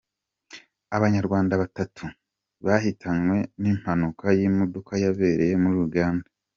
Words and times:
Abanyarwanda 0.97 1.53
Batatu 1.61 2.05
bahitanywe 2.65 3.37
n’impanuka 3.61 4.25
y’imodoka 4.37 4.91
yabereye 5.03 5.53
muri 5.63 5.77
Uganda 5.87 6.27